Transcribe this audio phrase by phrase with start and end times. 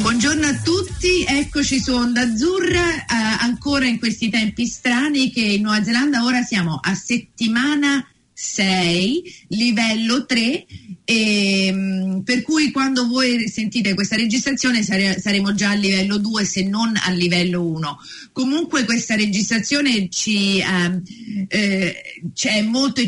[0.00, 3.04] Buongiorno a tutti, eccoci su Onda Azzurra, eh,
[3.40, 8.02] ancora in questi tempi strani che in Nuova Zelanda ora siamo a settimana
[8.42, 10.64] 6, livello 3
[11.04, 16.44] e, ehm, per cui quando voi sentite questa registrazione sare, saremo già a livello 2
[16.46, 17.98] se non a livello 1.
[18.32, 21.02] Comunque questa registrazione ci eh,
[21.48, 22.02] eh,
[22.44, 23.02] è molto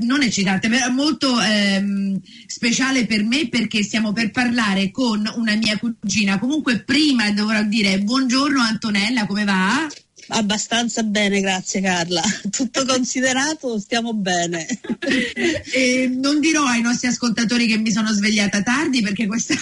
[0.00, 5.76] non eccitante, ma molto eh, speciale per me perché stiamo per parlare con una mia
[5.76, 6.38] cugina.
[6.38, 9.86] Comunque prima dovrò dire buongiorno Antonella, come va?
[10.28, 12.22] Abbastanza bene, grazie Carla.
[12.50, 14.66] Tutto considerato, stiamo bene.
[15.72, 19.56] eh, non dirò ai nostri ascoltatori che mi sono svegliata tardi perché questa,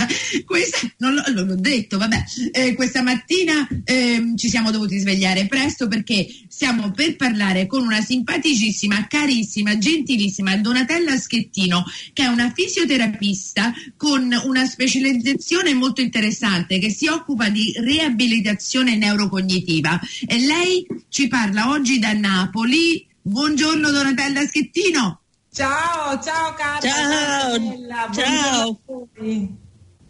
[0.44, 5.86] questa non, l'ho, l'ho detto, vabbè, eh, questa mattina eh, ci siamo dovuti svegliare presto
[5.86, 13.72] perché stiamo per parlare con una simpaticissima, carissima, gentilissima Donatella Schettino che è una fisioterapista
[13.96, 20.00] con una specializzazione molto interessante che si occupa di riabilitazione neurocognitiva.
[20.26, 23.06] E lei lei ci parla oggi da Napoli.
[23.20, 25.20] Buongiorno Donatella Schettino.
[25.52, 28.10] Ciao, ciao Carla.
[28.12, 28.78] Ciao.
[29.16, 29.58] Ciao.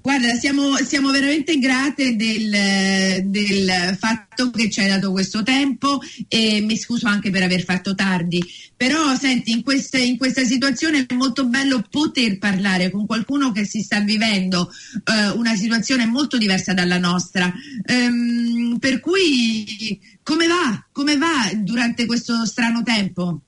[0.07, 6.61] Guarda, siamo, siamo, veramente grate del, del, fatto che ci hai dato questo tempo e
[6.61, 8.41] mi scuso anche per aver fatto tardi.
[8.77, 13.65] Però senti, in questa, in questa situazione è molto bello poter parlare con qualcuno che
[13.65, 14.71] si sta vivendo
[15.03, 17.53] eh, una situazione molto diversa dalla nostra.
[17.85, 20.87] Ehm, per cui come va?
[20.93, 23.41] Come va durante questo strano tempo?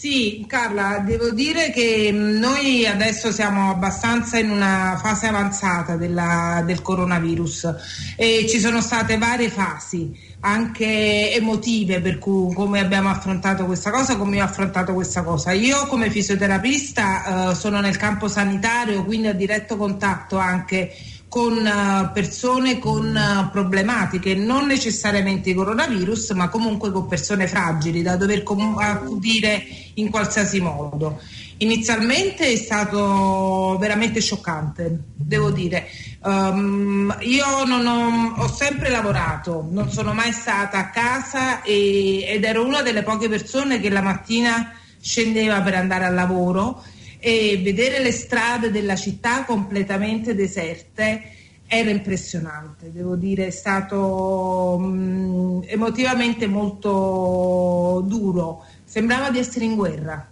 [0.00, 6.62] Sì, Carla, devo dire che mm, noi adesso siamo abbastanza in una fase avanzata della,
[6.64, 7.74] del coronavirus
[8.14, 14.16] e ci sono state varie fasi, anche emotive, per cui come abbiamo affrontato questa cosa,
[14.16, 15.50] come ho affrontato questa cosa.
[15.50, 20.94] Io come fisioterapista eh, sono nel campo sanitario, quindi a diretto contatto anche
[21.28, 28.16] con eh, persone con eh, problematiche, non necessariamente coronavirus, ma comunque con persone fragili da
[28.16, 28.42] dover
[28.78, 29.62] accudire
[29.94, 31.20] in qualsiasi modo.
[31.60, 35.88] Inizialmente è stato veramente scioccante, devo dire.
[36.22, 42.64] Um, io ho, ho, sempre lavorato, non sono mai stata a casa e, ed ero
[42.64, 46.82] una delle poche persone che la mattina scendeva per andare al lavoro
[47.18, 51.36] e vedere le strade della città completamente deserte
[51.70, 60.26] era impressionante, devo dire, è stato mh, emotivamente molto duro, sembrava di essere in guerra,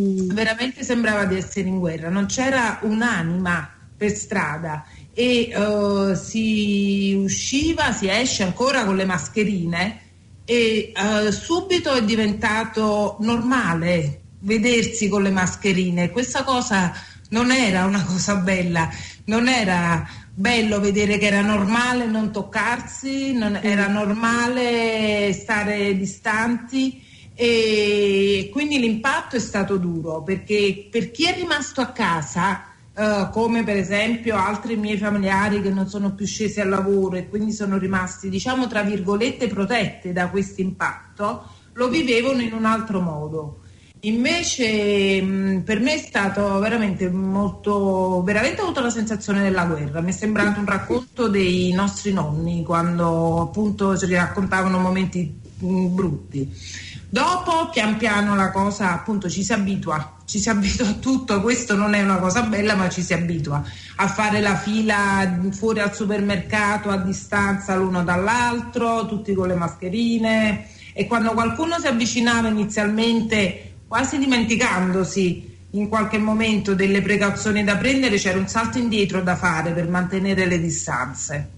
[0.00, 0.30] mm.
[0.30, 4.84] veramente sembrava di essere in guerra, non c'era un'anima per strada.
[5.12, 10.00] E uh, si usciva, si esce ancora con le mascherine
[10.44, 16.10] e uh, subito è diventato normale vedersi con le mascherine.
[16.10, 16.92] Questa cosa
[17.30, 18.88] non era una cosa bella,
[19.24, 27.02] non era bello vedere che era normale non toccarsi, non, era normale stare distanti
[27.34, 33.64] e quindi l'impatto è stato duro perché per chi è rimasto a casa, uh, come
[33.64, 37.78] per esempio altri miei familiari che non sono più scesi al lavoro e quindi sono
[37.78, 43.60] rimasti diciamo tra virgolette protette da questo impatto, lo vivevano in un altro modo.
[44.06, 50.00] Invece mh, per me è stato veramente molto, veramente ho avuto la sensazione della guerra,
[50.00, 56.54] mi è sembrato un racconto dei nostri nonni quando appunto ci raccontavano momenti mh, brutti.
[57.08, 61.74] Dopo pian piano la cosa appunto ci si abitua, ci si abitua a tutto, questo
[61.74, 63.60] non è una cosa bella ma ci si abitua
[63.96, 70.68] a fare la fila fuori al supermercato a distanza l'uno dall'altro, tutti con le mascherine.
[70.92, 78.16] E quando qualcuno si avvicinava inizialmente quasi dimenticandosi in qualche momento delle precauzioni da prendere,
[78.16, 81.50] c'era un salto indietro da fare per mantenere le distanze.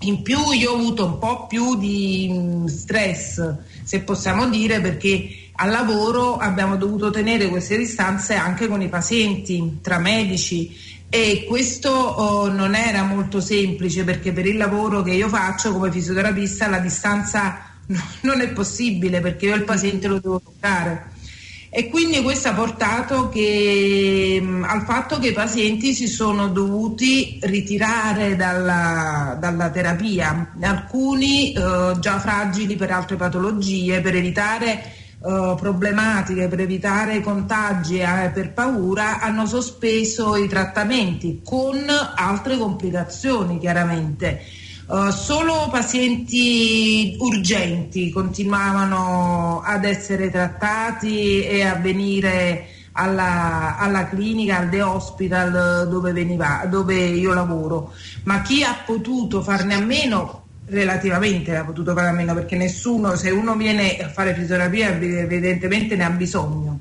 [0.00, 5.28] In più io ho avuto un po' più di mm, stress, se possiamo dire, perché
[5.54, 11.90] al lavoro abbiamo dovuto tenere queste distanze anche con i pazienti, tra medici e questo
[11.90, 16.78] oh, non era molto semplice perché per il lavoro che io faccio come fisioterapista la
[16.78, 17.58] distanza
[18.22, 21.10] non è possibile perché io il paziente lo devo toccare
[21.74, 27.38] e quindi questo ha portato che, mh, al fatto che i pazienti si sono dovuti
[27.40, 36.46] ritirare dalla, dalla terapia, alcuni eh, già fragili per altre patologie, per evitare eh, problematiche,
[36.46, 41.86] per evitare contagi e eh, per paura, hanno sospeso i trattamenti con
[42.16, 44.42] altre complicazioni chiaramente
[44.84, 54.68] Uh, solo pazienti urgenti continuavano ad essere trattati e a venire alla, alla clinica, al
[54.68, 57.92] The Hospital dove, veniva, dove io lavoro,
[58.24, 60.40] ma chi ha potuto farne a meno?
[60.66, 65.96] Relativamente ha potuto fare a meno perché nessuno, se uno viene a fare fisioterapia evidentemente
[65.96, 66.78] ne ha bisogno,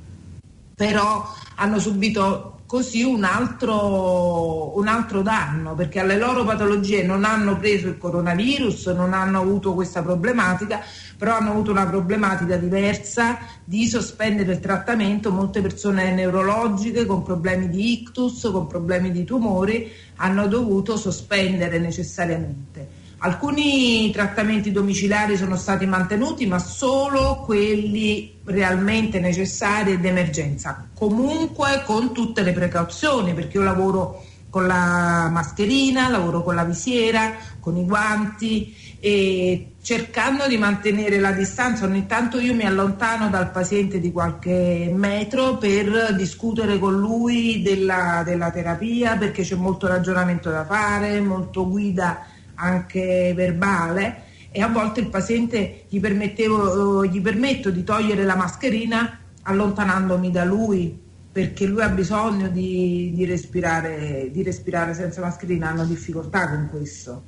[0.76, 7.58] però hanno subito così un altro, un altro danno perché alle loro patologie non hanno
[7.58, 10.80] preso il coronavirus, non hanno avuto questa problematica,
[11.18, 15.34] però hanno avuto una problematica diversa di sospendere il trattamento.
[15.34, 23.01] Molte persone neurologiche con problemi di ictus, con problemi di tumori, hanno dovuto sospendere necessariamente.
[23.24, 30.88] Alcuni trattamenti domiciliari sono stati mantenuti, ma solo quelli realmente necessari ed emergenza.
[30.98, 37.34] Comunque con tutte le precauzioni, perché io lavoro con la mascherina, lavoro con la visiera,
[37.60, 41.86] con i guanti e cercando di mantenere la distanza.
[41.86, 48.24] Ogni tanto io mi allontano dal paziente di qualche metro per discutere con lui della,
[48.26, 52.31] della terapia, perché c'è molto ragionamento da fare, molto guida
[52.62, 60.30] anche verbale e a volte il paziente gli, gli permetto di togliere la mascherina allontanandomi
[60.32, 61.00] da lui
[61.32, 67.24] perché lui ha bisogno di, di, respirare, di respirare senza mascherina, hanno difficoltà con questo.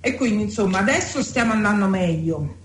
[0.00, 2.62] E quindi insomma adesso stiamo andando meglio.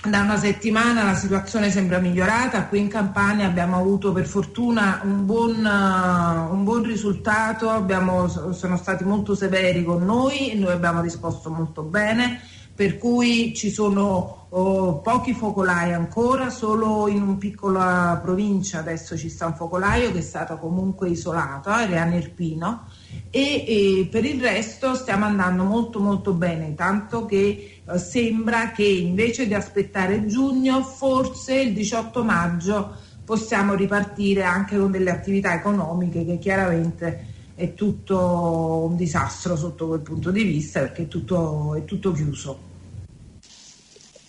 [0.00, 5.26] Da una settimana la situazione sembra migliorata, qui in Campania abbiamo avuto per fortuna un
[5.26, 11.00] buon, uh, un buon risultato, abbiamo, sono stati molto severi con noi e noi abbiamo
[11.00, 12.40] risposto molto bene,
[12.72, 19.28] per cui ci sono oh, pochi focolai ancora, solo in una piccola provincia adesso ci
[19.28, 22.84] sta un focolaio che è stato comunque isolato, eh, Reano Irpino,
[23.30, 28.84] e, e per il resto stiamo andando molto molto bene, tanto che eh, sembra che
[28.84, 36.24] invece di aspettare giugno, forse il 18 maggio possiamo ripartire anche con delle attività economiche
[36.24, 41.84] che chiaramente è tutto un disastro sotto quel punto di vista perché è tutto, è
[41.84, 42.66] tutto chiuso.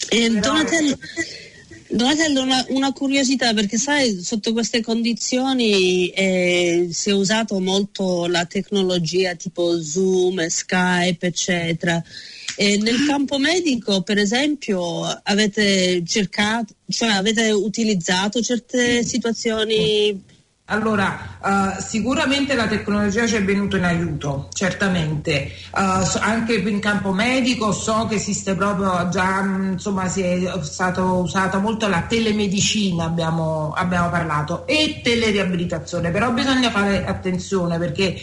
[0.09, 0.97] Eh, Donatello,
[1.91, 8.45] Donatello una, una, curiosità perché sai sotto queste condizioni eh, si è usato molto la
[8.45, 12.03] tecnologia tipo Zoom, Skype eccetera
[12.61, 20.21] e nel campo medico, per esempio, avete cercato, cioè avete utilizzato certe situazioni?
[20.71, 25.51] Allora, uh, sicuramente la tecnologia ci è venuta in aiuto, certamente.
[25.71, 31.57] Uh, anche in campo medico so che esiste proprio già, insomma, si è stata usata
[31.57, 38.15] molto la telemedicina, abbiamo, abbiamo parlato, e teleriabilitazione, però bisogna fare attenzione perché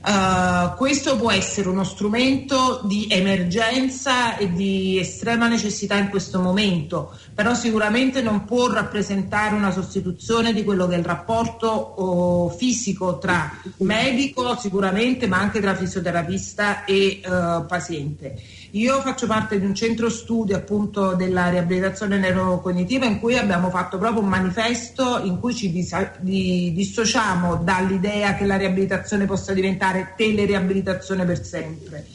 [0.00, 7.18] Uh, questo può essere uno strumento di emergenza e di estrema necessità in questo momento,
[7.34, 13.18] però sicuramente non può rappresentare una sostituzione di quello che è il rapporto oh, fisico
[13.18, 18.40] tra medico sicuramente, ma anche tra fisioterapista e uh, paziente.
[18.72, 23.96] Io faccio parte di un centro studio appunto della riabilitazione neurocognitiva in cui abbiamo fatto
[23.96, 30.12] proprio un manifesto in cui ci dis- di- dissociamo dall'idea che la riabilitazione possa diventare
[30.16, 32.06] teleriabilitazione per sempre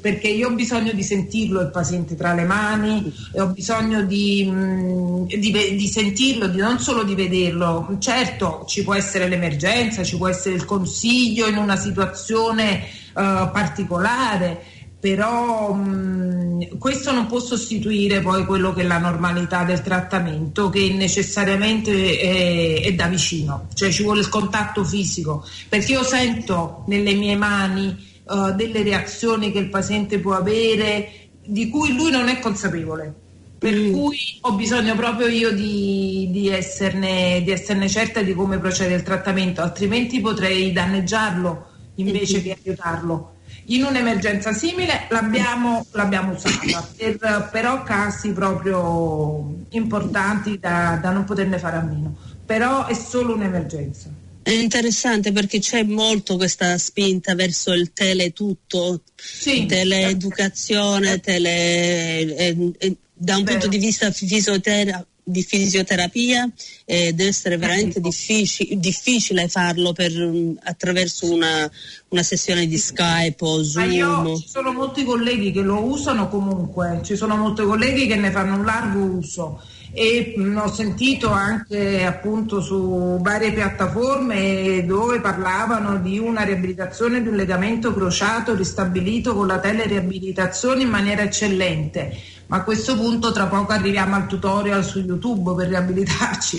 [0.00, 4.44] perché io ho bisogno di sentirlo il paziente tra le mani e ho bisogno di,
[4.44, 7.96] mh, di, di, sentirlo, di non solo di vederlo.
[7.98, 12.82] Certo, ci può essere l'emergenza, ci può essere il consiglio in una situazione
[13.14, 14.62] uh, particolare,
[15.02, 20.92] però mh, questo non può sostituire poi quello che è la normalità del trattamento che
[20.92, 27.14] necessariamente è, è, da vicino, cioè ci vuole il contatto fisico, perché io sento nelle
[27.14, 27.96] mie mani
[28.28, 33.12] uh, delle reazioni che il paziente può avere di cui lui non è consapevole.
[33.58, 33.92] Per mm.
[33.92, 39.02] cui ho bisogno proprio io di, di, esserne, di esserne certa di come procede il
[39.02, 42.42] trattamento, altrimenti potrei danneggiarlo invece mm.
[42.42, 43.32] che aiutarlo
[43.74, 51.58] in un'emergenza simile l'abbiamo, l'abbiamo usata, per, però casi proprio importanti da, da non poterne
[51.58, 54.10] fare a meno, però è solo un'emergenza.
[54.42, 62.96] È interessante perché c'è molto questa spinta verso il teletutto, sì, teleeducazione, tele, eh, eh,
[63.12, 63.52] da un Beh.
[63.52, 66.48] punto di vista fisioterapico di fisioterapia
[66.84, 71.68] eh, deve essere veramente difficile, difficile farlo per, mm, attraverso una,
[72.08, 73.90] una, sessione di Skype o Zoom.
[73.90, 78.30] Io, ci sono molti colleghi che lo usano comunque, ci sono molti colleghi che ne
[78.30, 79.60] fanno un largo uso.
[79.94, 87.28] E mh, ho sentito anche appunto su varie piattaforme dove parlavano di una riabilitazione di
[87.28, 93.46] un legamento crociato ristabilito con la teleriabilitazione in maniera eccellente ma a questo punto tra
[93.46, 96.58] poco arriviamo al tutorial su YouTube per riabilitarci,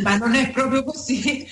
[0.02, 1.46] ma non è proprio così,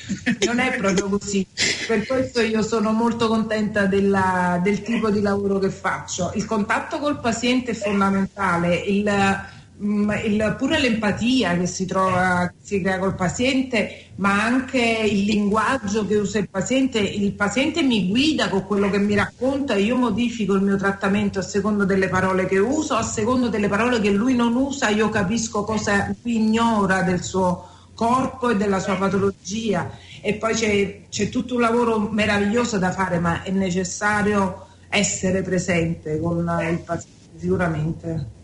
[0.47, 1.47] non è proprio così.
[1.87, 6.33] Per questo io sono molto contenta della, del tipo di lavoro che faccio.
[6.35, 9.11] Il contatto col paziente è fondamentale, il,
[9.79, 16.07] il, pure l'empatia che si trova, che si crea col paziente, ma anche il linguaggio
[16.07, 16.99] che usa il paziente.
[16.99, 21.41] Il paziente mi guida con quello che mi racconta e io modifico il mio trattamento
[21.41, 25.09] a secondo delle parole che uso, a secondo delle parole che lui non usa, io
[25.09, 29.91] capisco cosa lui ignora del suo corpo e della sua patologia.
[30.21, 36.21] E poi c'è, c'è tutto un lavoro meraviglioso da fare, ma è necessario essere presente
[36.21, 38.41] con il paziente, sicuramente.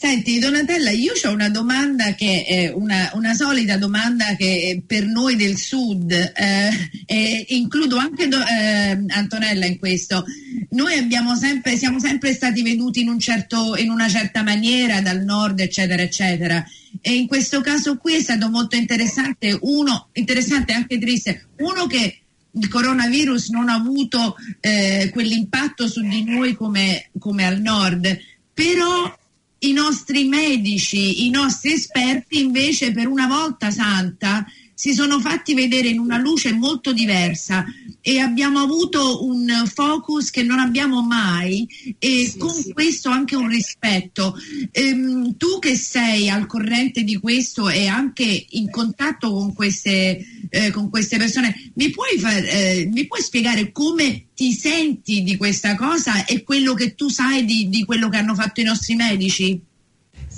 [0.00, 5.34] Senti Donatella, io ho una domanda che è una, una, solita domanda che per noi
[5.34, 6.70] del sud, eh,
[7.04, 10.24] e includo anche do, eh, Antonella in questo.
[10.70, 10.94] Noi
[11.36, 16.00] sempre, siamo sempre stati veduti in, un certo, in una certa maniera dal nord, eccetera,
[16.00, 16.64] eccetera.
[17.00, 22.20] E in questo caso qui è stato molto interessante, uno, interessante anche triste, uno che
[22.52, 28.16] il coronavirus non ha avuto eh, quell'impatto su di noi come, come al nord,
[28.54, 29.17] però
[29.60, 34.46] i nostri medici, i nostri esperti invece per una volta santa
[34.78, 37.64] si sono fatti vedere in una luce molto diversa
[38.00, 41.66] e abbiamo avuto un focus che non abbiamo mai
[41.98, 42.72] e sì, con sì.
[42.72, 44.36] questo anche un rispetto.
[44.70, 50.70] Ehm, tu che sei al corrente di questo e anche in contatto con queste, eh,
[50.70, 55.74] con queste persone, mi puoi, far, eh, mi puoi, spiegare come ti senti di questa
[55.74, 59.66] cosa e quello che tu sai di, di quello che hanno fatto i nostri medici?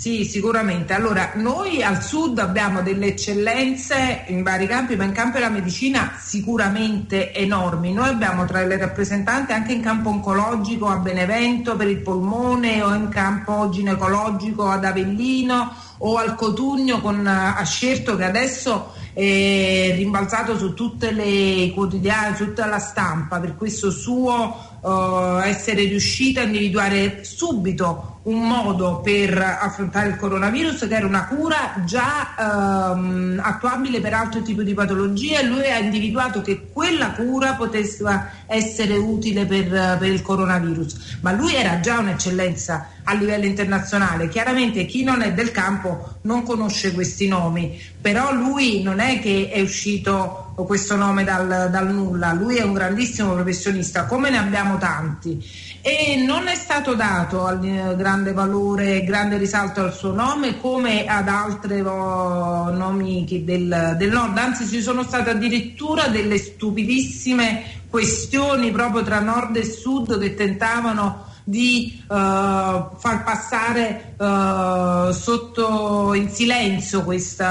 [0.00, 0.94] Sì, sicuramente.
[0.94, 6.12] Allora, noi al sud abbiamo delle eccellenze in vari campi, ma in campo della medicina
[6.18, 7.92] sicuramente enormi.
[7.92, 12.94] Noi abbiamo tra le rappresentanti anche in campo oncologico a Benevento per il polmone o
[12.94, 20.72] in campo ginecologico ad Avellino o al Cotugno con Ascerto che adesso è rimbalzato su
[20.72, 27.22] tutte le quotidiane, su tutta la stampa per questo suo uh, essere riuscito a individuare
[27.22, 34.12] subito un modo per affrontare il coronavirus che era una cura già um, attuabile per
[34.12, 38.04] altri tipi di patologie e lui ha individuato che quella cura potesse
[38.46, 41.18] essere utile per, per il coronavirus.
[41.22, 44.28] Ma lui era già un'eccellenza a livello internazionale.
[44.28, 49.48] Chiaramente chi non è del campo non conosce questi nomi, però lui non è che
[49.50, 54.76] è uscito questo nome dal, dal nulla, lui è un grandissimo professionista, come ne abbiamo
[54.76, 55.42] tanti
[55.82, 57.58] e non è stato dato
[57.96, 64.37] grande valore, grande risalto al suo nome come ad altri oh, nomi del, del, nord,
[64.37, 71.28] anzi ci sono state addirittura delle stupidissime questioni proprio tra nord e sud che tentavano
[71.44, 77.44] di uh, far passare uh, sotto in silenzio questo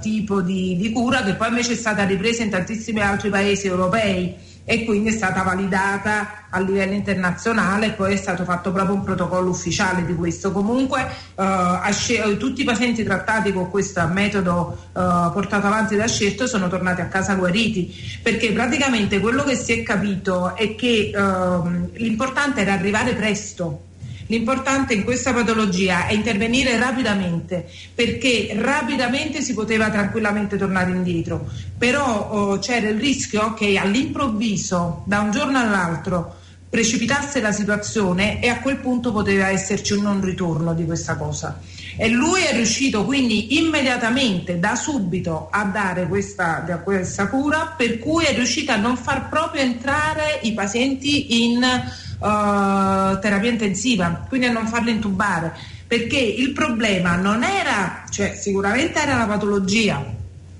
[0.00, 4.50] tipo di, di cura che poi invece è stata ripresa in tantissimi altri paesi europei
[4.64, 9.02] e quindi è stata validata a livello internazionale e poi è stato fatto proprio un
[9.02, 10.52] protocollo ufficiale di questo.
[10.52, 16.68] Comunque eh, tutti i pazienti trattati con questo metodo eh, portato avanti da Scelto sono
[16.68, 17.92] tornati a casa guariti
[18.22, 23.90] perché praticamente quello che si è capito è che eh, l'importante era arrivare presto
[24.32, 32.30] L'importante in questa patologia è intervenire rapidamente perché rapidamente si poteva tranquillamente tornare indietro, però
[32.30, 36.36] oh, c'era il rischio che all'improvviso, da un giorno all'altro,
[36.66, 41.60] precipitasse la situazione e a quel punto poteva esserci un non ritorno di questa cosa.
[41.96, 48.24] E lui è riuscito quindi immediatamente, da subito, a dare questa, questa cura, per cui
[48.24, 54.52] è riuscito a non far proprio entrare i pazienti in uh, terapia intensiva, quindi a
[54.52, 55.54] non farli intubare,
[55.86, 60.02] perché il problema non era, cioè sicuramente era la patologia,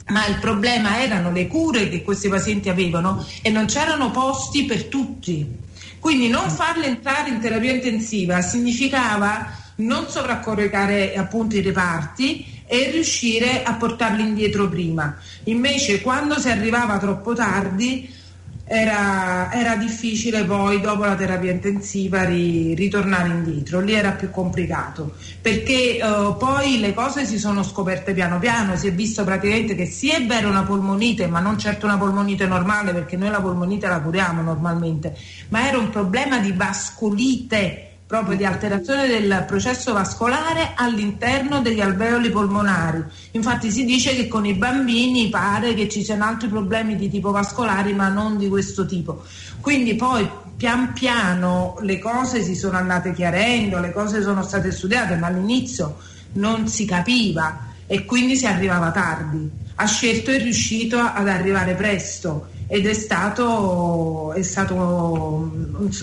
[0.09, 4.85] ma il problema erano le cure che questi pazienti avevano e non c'erano posti per
[4.85, 5.61] tutti.
[5.99, 13.62] Quindi non farli entrare in terapia intensiva significava non sovraccaricare appunto i reparti e riuscire
[13.62, 15.17] a portarli indietro prima.
[15.45, 18.21] Invece quando si arrivava troppo tardi
[18.64, 25.14] era, era, difficile poi dopo la terapia intensiva ri, ritornare indietro, lì era più complicato
[25.43, 29.85] perché uh, poi le cose si sono scoperte piano piano, si è visto praticamente che
[29.85, 33.88] sì è vero una polmonite ma non certo una polmonite normale perché noi la polmonite
[33.88, 35.14] la curiamo normalmente,
[35.49, 42.28] ma era un problema di vascolite proprio di alterazione del processo vascolare all'interno degli alveoli
[42.28, 43.02] polmonari.
[43.31, 47.31] Infatti si dice che con i bambini pare che ci siano altri problemi di tipo
[47.31, 49.23] vascolari ma non di questo tipo.
[49.62, 55.16] Quindi poi pian piano le cose si sono andate chiarendo, le cose sono state studiate,
[55.16, 55.97] ma all'inizio
[56.33, 59.50] non si capiva e quindi si arrivava tardi.
[59.76, 64.75] Ha scelto e riuscito ad arrivare presto ed è stato, è stato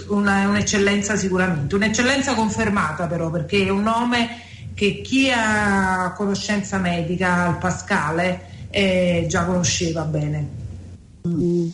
[0.09, 4.41] una, un'eccellenza sicuramente, un'eccellenza confermata però perché è un nome
[4.75, 10.47] che chi ha conoscenza medica al Pascale eh, già conosceva bene.
[11.27, 11.69] Mm.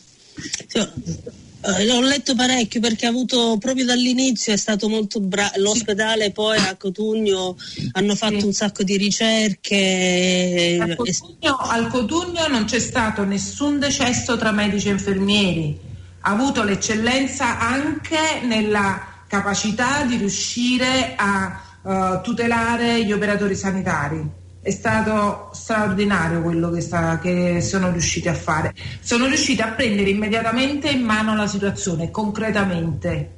[1.68, 5.54] Eh, l'ho letto parecchio perché ha avuto proprio dall'inizio è stato molto bravo.
[5.58, 7.56] L'ospedale poi a Cotugno
[7.94, 10.78] hanno fatto un sacco di ricerche.
[10.80, 15.80] Al Cotugno, al Cotugno, non c'è stato nessun decesso tra medici e infermieri.
[16.22, 24.72] Ha avuto l'eccellenza anche nella capacità di riuscire a uh, tutelare gli operatori sanitari è
[24.72, 28.74] stato straordinario quello che, sta, che, sono riusciti a fare.
[29.00, 33.34] Sono riusciti a prendere immediatamente in mano la situazione, concretamente,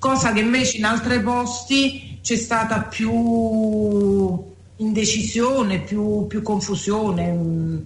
[0.00, 4.44] cosa che invece in altri posti c'è stata più
[4.78, 7.78] indecisione, più, più confusione, mm,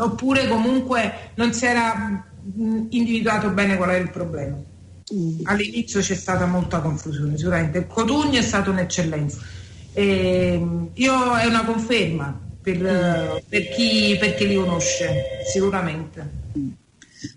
[0.00, 2.26] oppure comunque non si era
[2.58, 4.56] mm, individuato bene qual era il problema.
[5.14, 5.42] Mm.
[5.44, 7.86] All'inizio c'è stata molta confusione, sicuramente.
[7.86, 9.58] Cotugno è stata un'eccellenza
[9.92, 10.60] eh,
[10.94, 16.38] io è una conferma per, per, chi, per chi li conosce, sicuramente.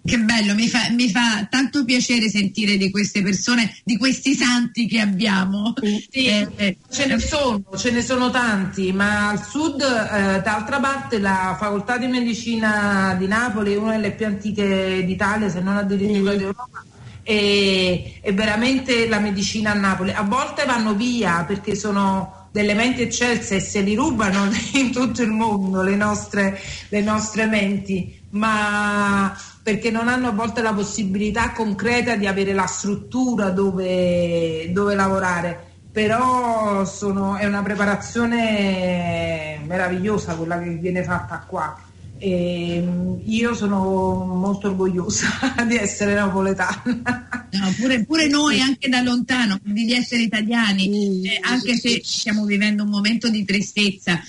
[0.05, 4.87] Che bello, mi fa, mi fa, tanto piacere sentire di queste persone, di questi santi
[4.87, 5.73] che abbiamo.
[6.09, 6.77] Sì, eh, eh.
[6.89, 11.97] ce ne sono, ce ne sono tanti, ma al sud, eh, d'altra parte, la facoltà
[11.97, 16.37] di medicina di Napoli è una delle più antiche d'Italia, se non addirittura mm.
[16.37, 16.85] d'Europa
[17.23, 20.11] e, e veramente la medicina a Napoli.
[20.11, 25.23] A volte vanno via perché sono delle menti eccelse e se li rubano in tutto
[25.23, 31.51] il mondo le nostre, le nostre menti, ma perché non hanno a volte la possibilità
[31.51, 35.71] concreta di avere la struttura dove, dove lavorare.
[35.91, 41.75] Però sono, è una preparazione meravigliosa quella che viene fatta qua
[42.17, 47.49] e ehm, io sono molto orgogliosa di essere napoletana.
[47.51, 52.83] No, pure, pure, noi, anche da lontano, di essere italiani, eh, anche se stiamo vivendo
[52.83, 54.21] un momento di tristezza.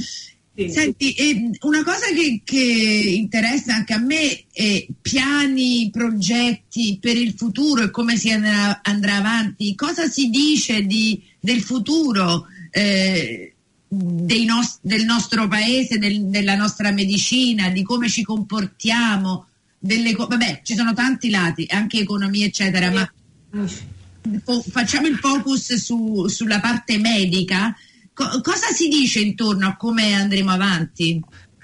[0.56, 0.68] Sì.
[0.70, 7.34] Senti, eh, una cosa che, che, interessa anche a me è piani, progetti per il
[7.36, 9.74] futuro e come si andrà, andrà avanti.
[9.74, 12.46] Cosa si dice di, del futuro?
[12.70, 13.53] Eh,
[14.44, 19.46] nos- del nostro paese, del, della nostra medicina, di come ci comportiamo,
[20.14, 23.10] co- vabbè, ci sono tanti lati, anche economia, eccetera, ma
[24.70, 27.76] facciamo il focus su, sulla parte medica.
[28.12, 31.22] Co- cosa si dice intorno a come andremo avanti?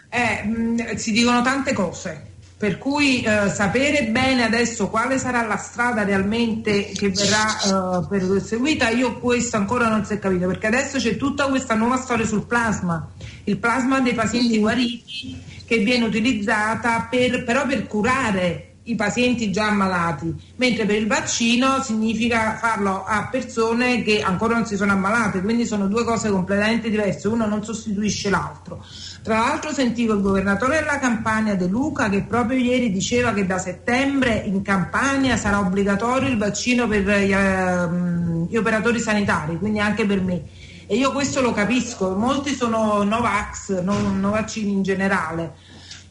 [0.09, 2.29] Eh, mh, si dicono tante cose.
[2.61, 8.91] Per cui eh, sapere bene adesso quale sarà la strada realmente che verrà eh, perseguita,
[8.91, 12.45] io questo ancora non si è capito, perché adesso c'è tutta questa nuova storia sul
[12.45, 13.13] plasma,
[13.45, 19.67] il plasma dei pazienti guariti che viene utilizzata per, però per curare i pazienti già
[19.69, 25.43] ammalati, mentre per il vaccino significa farlo a persone che ancora non si sono ammalate,
[25.43, 28.85] quindi sono due cose completamente diverse, uno non sostituisce l'altro.
[29.23, 33.59] Tra l'altro sentivo il governatore della Campania De Luca che proprio ieri diceva che da
[33.59, 40.07] settembre in Campania sarà obbligatorio il vaccino per gli, uh, gli operatori sanitari, quindi anche
[40.07, 40.43] per me.
[40.87, 45.55] E io questo lo capisco, molti sono Novax, non, no vaccini in generale,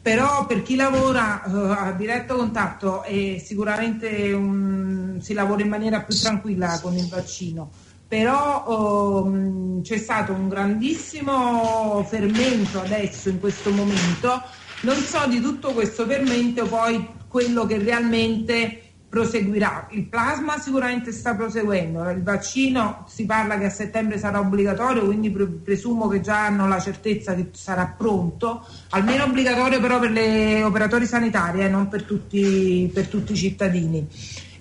[0.02, 3.04] però per chi lavora uh, a diretto contatto
[3.42, 7.70] sicuramente un, si lavora in maniera più tranquilla con il vaccino.
[8.08, 14.42] Però um, c'è stato un grandissimo fermento adesso in questo momento,
[14.80, 19.88] non so di tutto questo fermento poi quello che realmente proseguirà.
[19.90, 25.30] Il plasma sicuramente sta proseguendo, il vaccino si parla che a settembre sarà obbligatorio, quindi
[25.30, 31.06] presumo che già hanno la certezza che sarà pronto, almeno obbligatorio però per gli operatori
[31.06, 34.06] sanitari, eh, non per tutti, per tutti i cittadini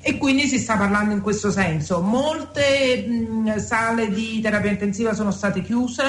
[0.01, 2.01] e quindi si sta parlando in questo senso.
[2.01, 6.03] Molte mh, sale di terapia intensiva sono state chiuse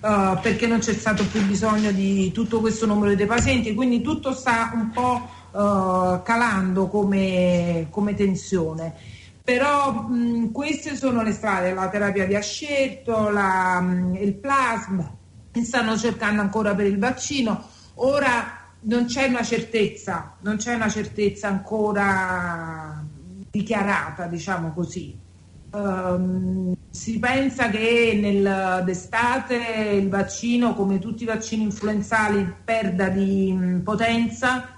[0.00, 4.32] uh, perché non c'è stato più bisogno di tutto questo numero di pazienti, quindi tutto
[4.32, 8.94] sta un po' uh, calando come, come, tensione.
[9.42, 15.10] Però mh, queste sono le strade, la terapia di ascerto, la, mh, il plasma,
[15.52, 17.62] stanno cercando ancora per il vaccino.
[17.94, 23.02] Ora non c'è una certezza, non c'è una certezza ancora
[23.50, 25.22] dichiarata, diciamo così.
[25.70, 29.56] Um, si pensa che nel, d'estate
[29.94, 34.73] il vaccino, come tutti i vaccini influenzali, perda di potenza,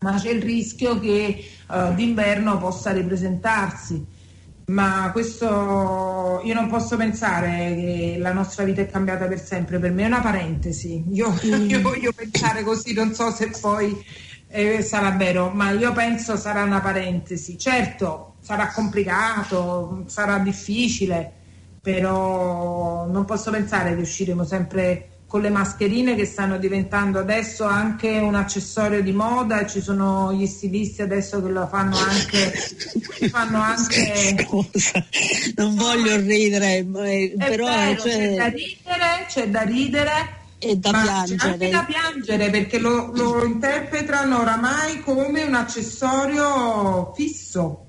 [0.00, 4.12] ma c'è il rischio che uh, d'inverno possa ripresentarsi
[4.66, 9.92] ma questo io non posso pensare che la nostra vita è cambiata per sempre, per
[9.92, 11.04] me è una parentesi.
[11.10, 14.02] Io, io voglio pensare così, non so se poi
[14.48, 17.58] eh, sarà vero, ma io penso sarà una parentesi.
[17.58, 21.30] Certo, sarà complicato, sarà difficile,
[21.82, 28.08] però non posso pensare che usciremo sempre con le mascherine che stanno diventando adesso anche
[28.08, 32.52] un accessorio di moda e ci sono gli stilisti adesso che lo fanno anche
[33.30, 35.04] fanno anche Scusa,
[35.56, 36.86] non voglio ridere
[37.36, 38.12] però vero, cioè...
[38.12, 40.12] c'è da ridere c'è da ridere
[40.60, 41.36] e da piangere.
[41.36, 47.86] C'è anche da piangere perché lo, lo interpretano oramai come un accessorio fisso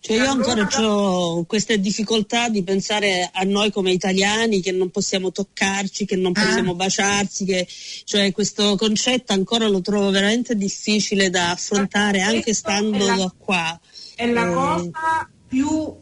[0.00, 5.32] cioè io ancora ho queste difficoltà di pensare a noi come italiani che non possiamo
[5.32, 6.76] toccarci, che non possiamo ah.
[6.76, 7.66] baciarsi, che,
[8.04, 13.78] cioè questo concetto ancora lo trovo veramente difficile da affrontare anche stando la, qua.
[14.14, 14.52] È la eh.
[14.52, 15.96] cosa più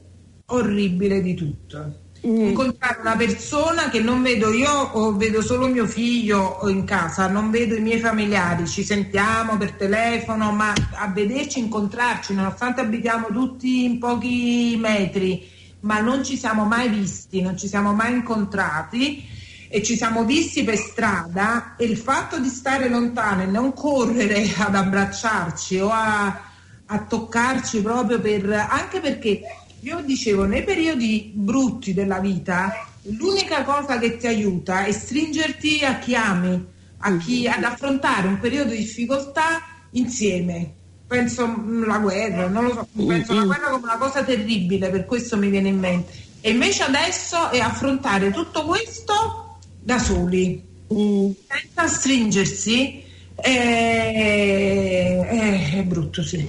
[0.47, 2.05] orribile di tutto.
[2.27, 7.51] Incontrare una persona che non vedo io o vedo solo mio figlio in casa, non
[7.51, 13.85] vedo i miei familiari, ci sentiamo per telefono, ma a vederci, incontrarci, nonostante abitiamo tutti
[13.85, 15.49] in pochi metri,
[15.81, 19.25] ma non ci siamo mai visti, non ci siamo mai incontrati
[19.69, 24.53] e ci siamo visti per strada e il fatto di stare lontano e non correre
[24.59, 26.41] ad abbracciarci o a,
[26.87, 29.41] a toccarci proprio per anche perché
[29.87, 36.01] io dicevo, nei periodi brutti della vita, l'unica cosa che ti aiuta è stringerti a
[36.01, 36.61] chi ami,
[36.99, 40.73] a chi, ad affrontare un periodo di difficoltà insieme.
[41.07, 45.37] Penso alla guerra, non lo so, penso alla guerra come una cosa terribile, per questo
[45.37, 46.13] mi viene in mente.
[46.41, 51.31] E invece adesso è affrontare tutto questo da soli, mm.
[51.47, 53.05] senza stringersi
[53.37, 56.45] è, è, è brutto, sì.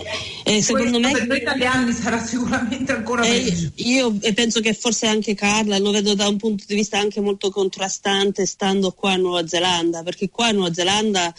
[0.47, 3.71] Eh, secondo me per noi italiani sarà sicuramente ancora eh, peggio.
[3.75, 7.49] Io penso che forse anche Carla lo vedo da un punto di vista anche molto
[7.49, 11.33] contrastante stando qua a Nuova Zelanda, perché qua a Nuova Zelanda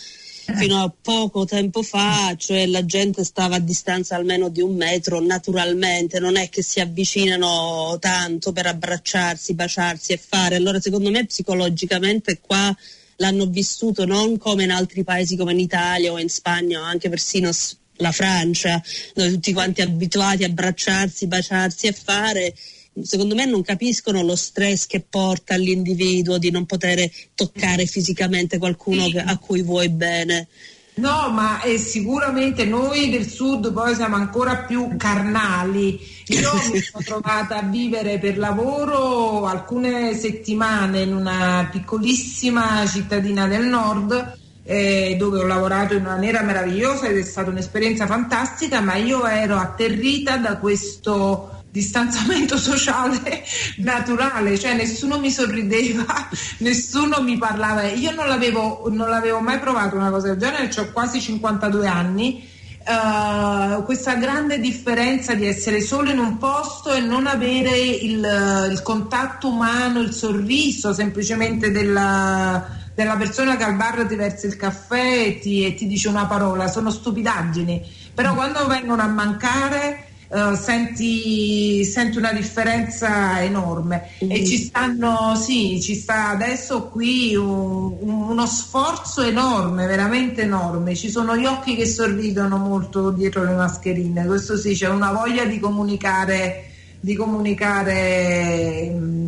[0.57, 5.21] fino a poco tempo fa, cioè la gente stava a distanza almeno di un metro
[5.21, 10.57] naturalmente, non è che si avvicinano tanto per abbracciarsi, baciarsi e fare.
[10.57, 12.75] Allora secondo me psicologicamente qua
[13.16, 17.09] l'hanno vissuto non come in altri paesi come in Italia o in Spagna o anche
[17.09, 17.51] persino
[17.98, 18.82] la Francia,
[19.14, 22.54] dove tutti quanti abituati a abbracciarsi, baciarsi e fare
[23.02, 29.06] secondo me non capiscono lo stress che porta all'individuo di non poter toccare fisicamente qualcuno
[29.06, 29.18] sì.
[29.18, 30.48] a cui vuoi bene.
[30.94, 35.98] No, ma eh, sicuramente noi del sud poi siamo ancora più carnali.
[36.26, 43.66] Io mi sono trovata a vivere per lavoro alcune settimane in una piccolissima cittadina del
[43.66, 44.37] nord
[44.70, 49.24] eh, dove ho lavorato in una nera meravigliosa ed è stata un'esperienza fantastica, ma io
[49.26, 53.42] ero atterrita da questo distanziamento sociale
[53.78, 56.04] naturale, cioè nessuno mi sorrideva,
[56.59, 57.85] nessuno mi parlava.
[57.85, 62.57] Io non l'avevo, non l'avevo mai provato una cosa del genere, ho quasi 52 anni.
[62.88, 68.83] Uh, questa grande differenza di essere solo in un posto e non avere il, il
[68.83, 75.26] contatto umano, il sorriso semplicemente della, della, persona che al bar ti versa il caffè
[75.26, 77.80] e ti, e ti dice una parola, sono stupidaggini,
[78.12, 84.08] però quando vengono a mancare uh, senti, senti, una differenza enorme.
[84.24, 84.32] Mm.
[84.32, 91.08] e ci stanno, sì, ci sta adesso qui un, uno sforzo enorme, veramente enorme, ci
[91.08, 95.61] sono gli occhi che sorridono molto dietro le mascherine, questo sì, c'è una voglia di
[95.61, 96.64] comunicare,
[96.98, 99.27] di comunicare mh, mm,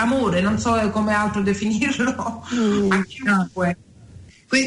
[0.00, 2.90] amore, non so come altro definirlo, mm.
[2.90, 3.76] a chiunque.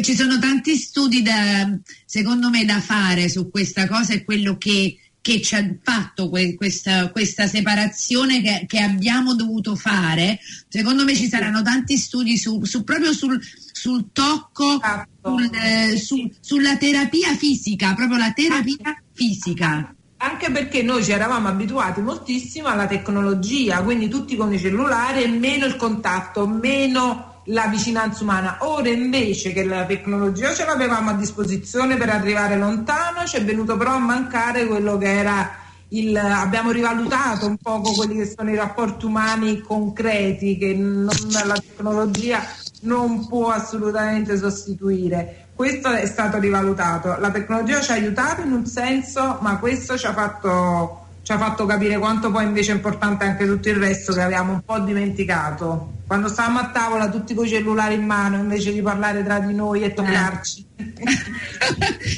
[0.01, 1.69] Ci sono tanti studi da,
[2.05, 6.53] secondo me da fare su questa cosa e quello che che ci ha fatto que-
[6.53, 12.61] questa, questa, separazione che, che, abbiamo dovuto fare, secondo me ci saranno tanti studi su,
[12.65, 13.39] su proprio sul,
[13.71, 15.07] sul tocco, esatto.
[15.23, 19.95] sul, eh, su, sulla terapia fisica, proprio la terapia fisica.
[20.23, 25.27] Anche perché noi ci eravamo abituati moltissimo alla tecnologia, quindi tutti con i cellulari e
[25.27, 28.59] meno il contatto, meno la vicinanza umana.
[28.61, 33.75] Ora invece che la tecnologia ce l'avevamo a disposizione per arrivare lontano, ci è venuto
[33.75, 35.55] però a mancare quello che era
[35.89, 41.09] il, abbiamo rivalutato un poco quelli che sono i rapporti umani concreti che non,
[41.45, 42.41] la tecnologia
[42.83, 45.42] non può assolutamente sostituire.
[45.55, 47.17] Questo è stato rivalutato.
[47.19, 51.37] La tecnologia ci ha aiutato in un senso, ma questo ci ha fatto ci ha
[51.37, 54.77] fatto capire quanto poi invece è importante anche tutto il resto che avevamo un po'
[54.79, 56.01] dimenticato.
[56.05, 59.53] Quando stavamo a tavola tutti con i cellulari in mano invece di parlare tra di
[59.53, 60.65] noi e toccarci.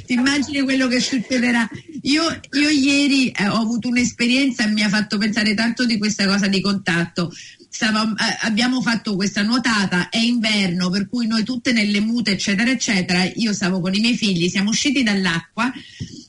[0.06, 1.70] Ti immagini quello che succederà?
[2.02, 6.26] Io, io ieri eh, ho avuto un'esperienza e mi ha fatto pensare tanto di questa
[6.26, 7.32] cosa di contatto.
[7.76, 12.72] Stava, eh, abbiamo fatto questa nuotata, è inverno, per cui noi tutte nelle mute, eccetera,
[12.72, 13.30] eccetera.
[13.36, 15.74] Io stavo con i miei figli, siamo usciti dall'acqua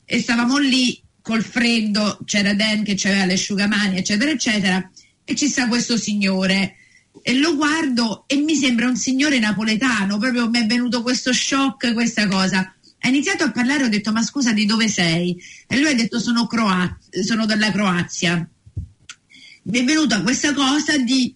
[0.03, 4.91] e stavamo lì col freddo, c'era Dan che aveva le asciugamani, eccetera, eccetera,
[5.23, 6.75] e ci sta questo signore.
[7.21, 11.93] E lo guardo e mi sembra un signore napoletano, proprio mi è venuto questo shock,
[11.93, 12.75] questa cosa.
[12.99, 15.41] Ha iniziato a parlare, ho detto, ma scusa, di dove sei?
[15.65, 18.45] E lui ha detto, sono, Croaz- sono della Croazia.
[19.69, 21.33] Mi è venuta questa cosa di,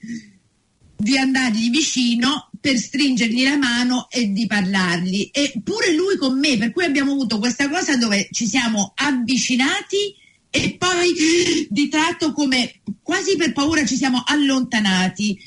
[0.95, 5.29] di andargli vicino per stringergli la mano e di parlargli.
[5.33, 10.15] E pure lui con me, per cui abbiamo avuto questa cosa dove ci siamo avvicinati
[10.49, 15.37] e poi di tratto come quasi per paura ci siamo allontanati.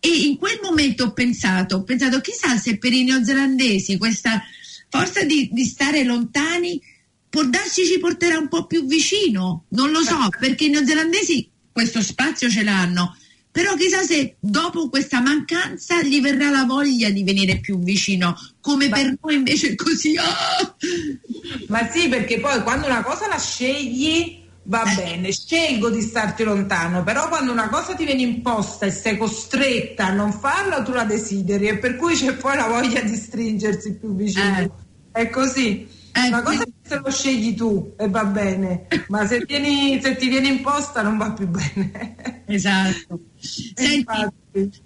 [0.00, 4.42] E in quel momento ho pensato, ho pensato chissà se per i neozelandesi questa
[4.88, 6.80] forza di, di stare lontani
[7.28, 12.02] può darsi ci porterà un po' più vicino, non lo so, perché i neozelandesi questo
[12.02, 13.16] spazio ce l'hanno,
[13.50, 18.88] però chissà se dopo questa mancanza gli verrà la voglia di venire più vicino, come
[18.88, 18.96] Ma...
[18.96, 20.16] per noi invece è così.
[20.16, 20.76] Oh!
[21.68, 24.94] Ma sì, perché poi quando una cosa la scegli va eh.
[24.94, 30.06] bene, scelgo di starti lontano, però quando una cosa ti viene imposta e sei costretta
[30.06, 33.96] a non farla, tu la desideri e per cui c'è poi la voglia di stringersi
[33.96, 34.58] più vicino.
[34.60, 34.70] Eh.
[35.12, 35.86] È così.
[36.14, 40.16] Eh, una cosa è se lo scegli tu e va bene, ma se, vieni, se
[40.16, 42.44] ti viene imposta non va più bene.
[42.46, 43.20] Esatto.
[43.42, 44.06] Senti,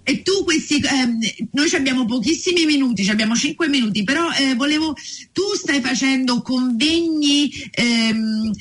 [0.03, 1.19] e tu questi, ehm,
[1.51, 4.95] noi abbiamo pochissimi minuti, abbiamo cinque minuti, però eh, volevo,
[5.33, 8.51] tu stai facendo convegni ehm,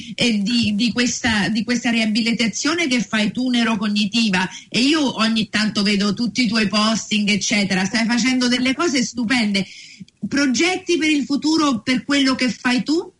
[0.43, 6.13] di, di, questa, di, questa, riabilitazione che fai tu neurocognitiva e io ogni tanto vedo
[6.13, 9.65] tutti i tuoi posting, eccetera, stai facendo delle cose stupende.
[10.29, 13.13] Progetti per il futuro per quello che fai tu?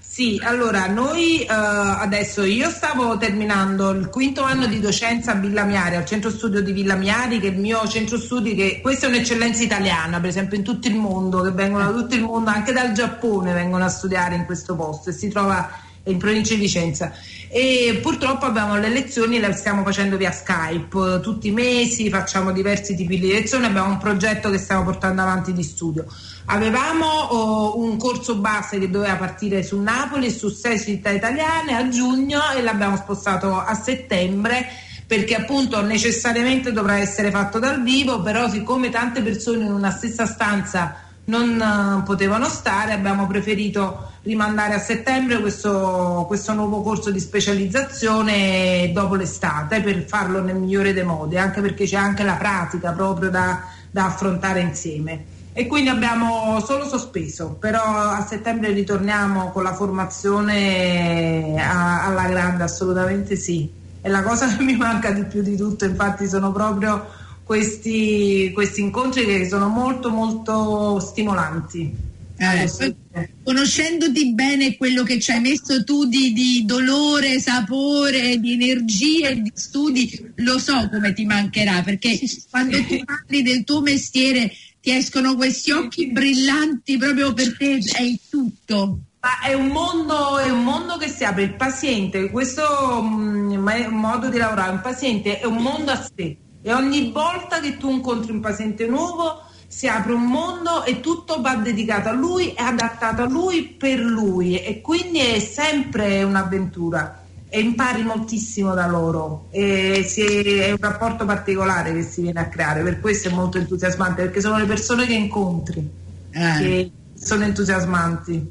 [0.00, 5.64] Sì, allora noi uh, adesso io stavo terminando il quinto anno di docenza a Villa
[5.64, 9.06] Miari, al centro studio di Villa Miari, che è il mio centro studi, che questa
[9.06, 12.50] è un'eccellenza italiana, per esempio in tutto il mondo, che vengono da tutto il mondo,
[12.50, 15.68] anche dal Giappone vengono a studiare in questo posto e si trova
[16.04, 17.12] in provincia di Vicenza.
[17.48, 22.96] E purtroppo abbiamo le lezioni, le stiamo facendo via Skype, tutti i mesi facciamo diversi
[22.96, 26.04] tipi di lezioni, abbiamo un progetto che stiamo portando avanti di studio.
[26.46, 31.88] Avevamo oh, un corso base che doveva partire su Napoli su sei città italiane a
[31.88, 34.66] giugno e l'abbiamo spostato a settembre
[35.06, 40.26] perché appunto necessariamente dovrà essere fatto dal vivo, però siccome tante persone in una stessa
[40.26, 47.20] stanza non uh, potevano stare, abbiamo preferito rimandare a settembre questo, questo, nuovo corso di
[47.20, 52.92] specializzazione dopo l'estate per farlo nel migliore dei modi, anche perché c'è anche la pratica
[52.92, 59.62] proprio da, da affrontare insieme e quindi abbiamo solo sospeso, però a settembre ritorniamo con
[59.62, 63.70] la formazione a, alla grande, assolutamente sì.
[64.00, 67.06] È la cosa che mi manca di più di tutto, infatti sono proprio
[67.44, 72.13] questi, questi incontri che sono molto molto stimolanti.
[72.36, 72.96] Eh,
[73.44, 79.52] conoscendoti bene quello che ci hai messo tu di, di, dolore, sapore, di energie, di
[79.54, 82.18] studi, lo so come ti mancherà perché
[82.50, 88.02] quando tu parli del tuo mestiere ti escono questi occhi brillanti proprio per te, è
[88.02, 88.98] il tutto.
[89.20, 93.86] Ma è un, mondo, è un mondo che si apre, il paziente, questo mh, mm,
[93.94, 97.90] modo di lavorare, un paziente è un mondo a sé e ogni volta che tu
[97.90, 99.42] incontri un paziente nuovo
[99.74, 103.98] si apre un mondo e tutto va dedicato a lui, è adattato a lui per
[103.98, 110.78] lui e quindi è sempre un'avventura e impari moltissimo da loro e si, è un
[110.78, 114.66] rapporto particolare che si viene a creare, per questo è molto entusiasmante perché sono le
[114.66, 115.90] persone che incontri
[116.30, 116.58] eh.
[116.58, 118.50] che sono entusiasmanti.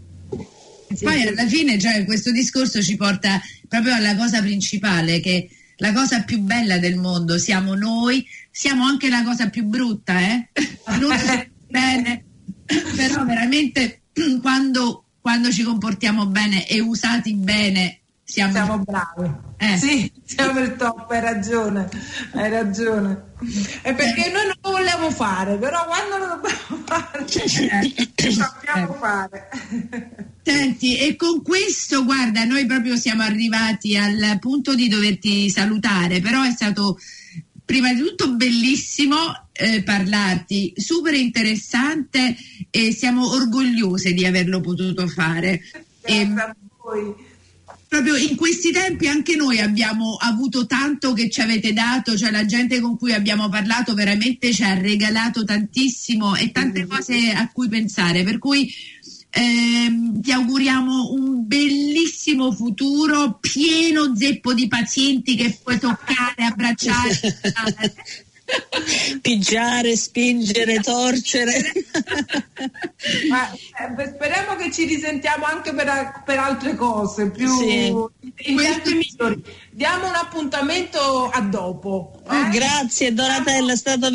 [0.94, 1.06] Sì.
[1.06, 6.22] Poi alla fine cioè, questo discorso ci porta proprio alla cosa principale che la cosa
[6.24, 10.50] più bella del mondo siamo noi, siamo anche la cosa più brutta, eh?
[11.00, 11.18] Non
[11.68, 12.24] bene,
[12.96, 14.04] però veramente
[14.42, 19.32] quando, quando ci comportiamo bene e usati bene siamo, siamo bravi.
[19.58, 19.78] Eh.
[19.78, 21.90] Sì, siamo il top, hai ragione,
[22.34, 23.32] hai ragione.
[23.82, 28.32] È perché noi non lo vogliamo fare, però quando lo dobbiamo fare, eh.
[28.32, 28.98] sappiamo eh.
[29.00, 29.50] fare.
[30.44, 36.44] Senti, e con questo, guarda, noi proprio siamo arrivati al punto di doverti salutare, però
[36.44, 37.00] è stato
[37.66, 39.18] prima di tutto bellissimo
[39.54, 42.36] eh, parlarti, super interessante
[42.70, 45.62] e siamo orgogliose di averlo potuto fare.
[46.02, 47.14] Grazie e, a voi.
[47.88, 52.46] proprio in questi tempi anche noi abbiamo avuto tanto che ci avete dato, cioè la
[52.46, 57.70] gente con cui abbiamo parlato veramente ci ha regalato tantissimo e tante cose a cui
[57.70, 58.72] pensare, per cui
[59.34, 67.20] ehm, ti auguriamo un bellissimo futuro pieno zeppo di pazienti che puoi toccare, abbracciare.
[69.22, 71.72] Pigiare, spingere, torcere.
[73.30, 77.94] Ma, eh, speriamo che ci risentiamo anche per, per altre cose, più Sì.
[79.72, 82.22] Diamo un appuntamento a dopo.
[82.26, 84.12] Oh, grazie Donatella, è stato veramente